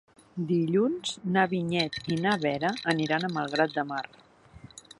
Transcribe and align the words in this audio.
Dilluns 0.51 1.11
na 1.35 1.43
Vinyet 1.51 1.99
i 2.15 2.17
na 2.23 2.33
Vera 2.45 2.71
aniran 2.95 3.27
a 3.29 3.33
Malgrat 3.37 3.77
de 3.77 3.85
Mar. 3.93 4.05